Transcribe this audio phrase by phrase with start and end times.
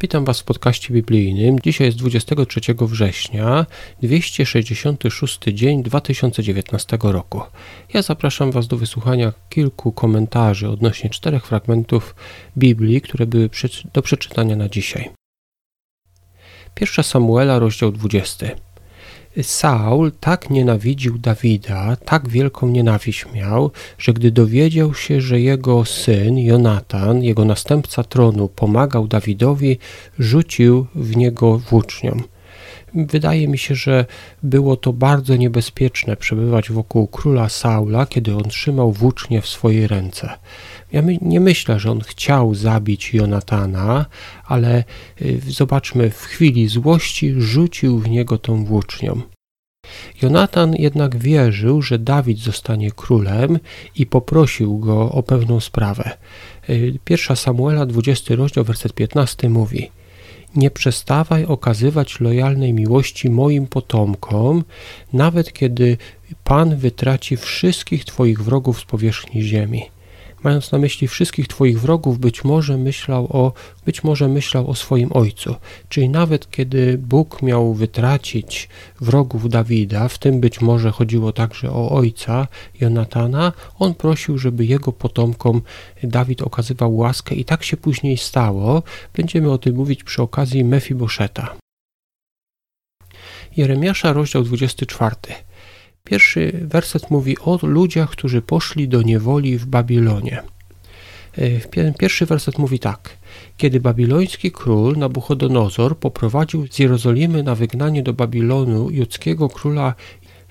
[0.00, 1.60] Witam Was w podcaście biblijnym.
[1.60, 3.66] Dzisiaj jest 23 września,
[4.02, 7.42] 266 dzień 2019 roku.
[7.94, 12.14] Ja zapraszam Was do wysłuchania kilku komentarzy odnośnie czterech fragmentów
[12.58, 13.50] Biblii, które były
[13.94, 15.10] do przeczytania na dzisiaj.
[16.74, 18.46] Pierwsza Samuela, rozdział 20.
[19.42, 26.38] Saul tak nienawidził Dawida, tak wielką nienawiść miał, że gdy dowiedział się, że jego syn
[26.38, 29.78] Jonatan, jego następca tronu, pomagał Dawidowi,
[30.18, 32.22] rzucił w niego włócznią.
[32.96, 34.04] Wydaje mi się, że
[34.42, 40.32] było to bardzo niebezpieczne przebywać wokół króla Saula, kiedy on trzymał włócznie w swojej ręce.
[40.92, 44.06] Ja my, nie myślę, że on chciał zabić Jonatana,
[44.46, 44.84] ale
[45.22, 49.20] y, zobaczmy, w chwili złości rzucił w niego tą włócznią.
[50.22, 53.58] Jonatan jednak wierzył, że Dawid zostanie królem
[53.96, 56.10] i poprosił go o pewną sprawę.
[56.70, 59.90] Y, pierwsza Samuela, 20 rozdział, werset 15 mówi
[60.56, 64.64] Nie przestawaj okazywać lojalnej miłości moim potomkom,
[65.12, 65.96] nawet kiedy
[66.44, 69.82] Pan wytraci wszystkich Twoich wrogów z powierzchni ziemi
[70.42, 73.52] mając na myśli wszystkich Twoich wrogów, być może myślał o,
[73.86, 75.54] być może myślał o swoim ojcu.
[75.88, 78.68] Czyli nawet kiedy Bóg miał wytracić
[79.00, 82.46] wrogów Dawida, w tym być może chodziło także o ojca
[82.80, 85.62] Jonatana, on prosił, żeby jego potomkom
[86.02, 88.82] Dawid okazywał łaskę i tak się później stało.
[89.14, 91.56] Będziemy o tym mówić przy okazji Mefiboszeta.
[93.56, 95.16] Jeremiasza, rozdział 24.
[96.06, 100.42] Pierwszy werset mówi o ludziach, którzy poszli do niewoli w Babilonie.
[101.38, 103.16] E, pierwszy werset mówi tak.
[103.56, 109.94] Kiedy babiloński król Nabuchodonozor poprowadził z Jerozolimy na wygnanie do Babilonu judzkiego króla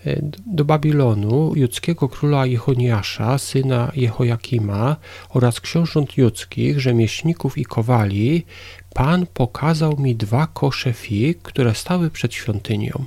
[0.05, 4.95] e, do Babilonu judzkiego króla Jehoniasza, syna Jehojakima
[5.29, 8.45] oraz książąt judzkich, rzemieślników i kowali,
[8.93, 13.05] Pan pokazał mi dwa kosze fig, które stały przed świątynią.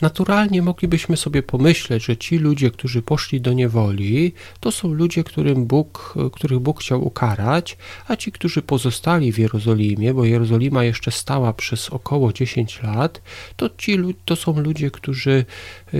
[0.00, 5.66] Naturalnie moglibyśmy sobie pomyśleć, że ci ludzie, którzy poszli do niewoli, to są ludzie, którym
[5.66, 7.76] Bóg, których Bóg chciał ukarać,
[8.08, 13.22] a ci, którzy pozostali w Jerozolimie, bo Jerozolima jeszcze stała przez około 10 lat,
[13.56, 15.44] to ci to są ludzie, którzy,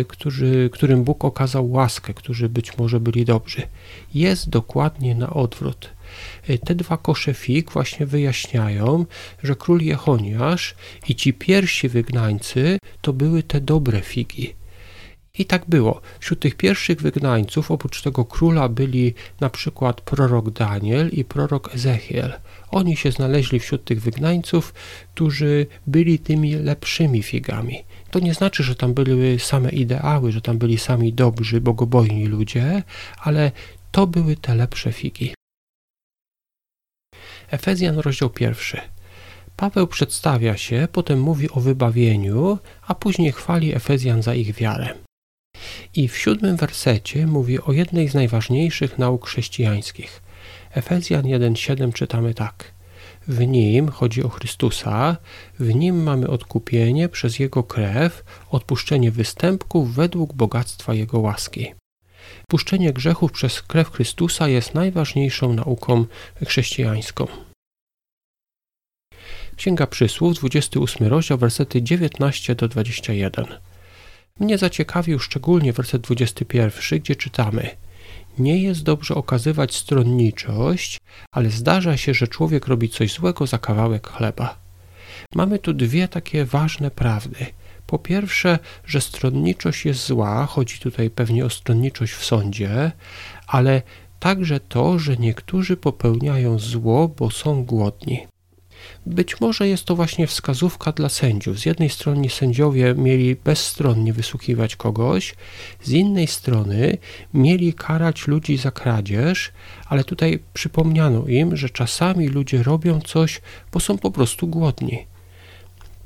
[0.08, 3.62] którzy, którym Bóg okazał łaskę, którzy być może byli dobrzy.
[4.14, 5.90] Jest dokładnie na odwrót.
[6.50, 9.06] Y, te dwa kosze fig właśnie wyjaśniają,
[9.42, 10.74] że król Jehoniasz
[11.08, 14.60] i ci pierwsi wygnańcy to były te dobre figi.
[15.38, 16.00] I tak było.
[16.20, 22.32] Wśród tych pierwszych wygnańców, oprócz tego króla, byli na przykład prorok Daniel i prorok Ezechiel.
[22.70, 24.74] Oni się znaleźli wśród tych wygnańców,
[25.14, 27.84] którzy byli tymi lepszymi figami.
[28.10, 32.82] To nie znaczy, że tam były same ideały, że tam byli sami dobrzy, bogobojni ludzie,
[33.18, 33.52] ale
[33.90, 35.39] to były te lepsze figi.
[37.50, 38.80] Efezjan, rozdział pierwszy.
[39.56, 44.94] Paweł przedstawia się, potem mówi o wybawieniu, a później chwali Efezjan za ich wiarę.
[45.94, 50.22] I w siódmym wersecie mówi o jednej z najważniejszych nauk chrześcijańskich.
[50.74, 52.74] Efezjan 1:7 czytamy tak:
[53.28, 55.16] W nim chodzi o Chrystusa,
[55.58, 61.74] w nim mamy odkupienie przez jego krew, odpuszczenie występków według bogactwa jego łaski.
[62.50, 66.04] Puszczenie grzechów przez krew Chrystusa jest najważniejszą nauką
[66.46, 67.26] chrześcijańską.
[69.56, 73.44] Księga Przysłów, 28 rozdział, wersety 19 do 21.
[74.40, 77.70] Mnie zaciekawił szczególnie werset 21, gdzie czytamy:
[78.38, 80.98] Nie jest dobrze okazywać stronniczość,
[81.32, 84.58] ale zdarza się, że człowiek robi coś złego za kawałek chleba.
[85.34, 87.46] Mamy tu dwie takie ważne prawdy.
[87.90, 92.92] Po pierwsze, że stronniczość jest zła, chodzi tutaj pewnie o stronniczość w sądzie,
[93.46, 93.82] ale
[94.20, 98.26] także to, że niektórzy popełniają zło, bo są głodni.
[99.06, 101.58] Być może jest to właśnie wskazówka dla sędziów.
[101.58, 105.34] Z jednej strony sędziowie mieli bezstronnie wysłuchiwać kogoś,
[105.82, 106.98] z innej strony
[107.34, 109.52] mieli karać ludzi za kradzież,
[109.86, 113.40] ale tutaj przypomniano im, że czasami ludzie robią coś,
[113.72, 115.09] bo są po prostu głodni.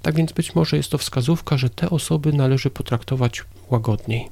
[0.05, 4.31] Tak więc być może jest to wskazówka, że te osoby należy potraktować łagodniej.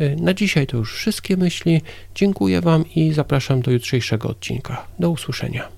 [0.00, 1.82] Y, na dzisiaj to już wszystkie myśli.
[2.14, 4.86] Dziękuję Wam i zapraszam do jutrzejszego odcinka.
[4.98, 5.68] Do usłyszenia.